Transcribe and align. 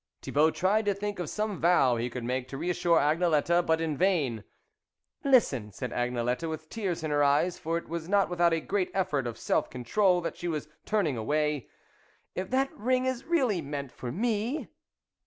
Thibault 0.23 0.49
tried 0.49 0.85
to 0.85 0.95
think 0.95 1.19
of 1.19 1.29
some 1.29 1.61
vow 1.61 1.95
he 1.95 2.09
could 2.09 2.23
make 2.23 2.47
to 2.47 2.57
reassure 2.57 2.97
Agnelette, 2.97 3.63
but 3.67 3.79
in 3.79 3.95
vain." 3.95 4.43
Listen," 5.23 5.71
said 5.71 5.91
Agnelette, 5.91 6.49
with 6.49 6.69
tears 6.69 7.03
in 7.03 7.11
her 7.11 7.23
eyes, 7.23 7.59
for 7.59 7.77
it 7.77 7.87
was 7.87 8.09
not 8.09 8.27
without 8.27 8.51
a 8.51 8.61
great 8.61 8.89
effort 8.95 9.27
of 9.27 9.37
self 9.37 9.69
control 9.69 10.19
that 10.21 10.35
she 10.35 10.47
was 10.47 10.67
turning 10.85 11.17
away," 11.17 11.67
if 12.33 12.49
that 12.49 12.73
ring 12.75 13.05
is 13.05 13.25
really 13.25 13.61
meant 13.61 13.91
for 13.91 14.11
me. 14.11 14.69